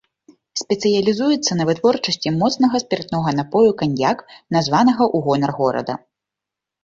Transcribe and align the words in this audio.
Спецыялізуецца 0.59 1.51
на 1.59 1.63
вытворчасці 1.69 2.29
моцнага 2.41 2.75
спіртнога 2.85 3.29
напою 3.39 3.69
каньяк, 3.81 4.23
названага 4.57 5.03
ў 5.15 5.27
гонар 5.27 5.51
горада. 5.59 5.93